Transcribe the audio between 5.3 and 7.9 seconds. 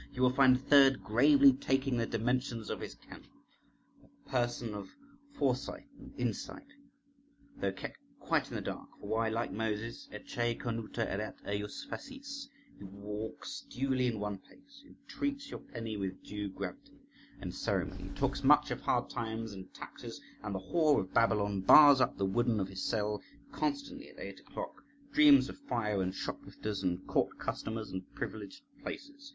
foresight and insight, though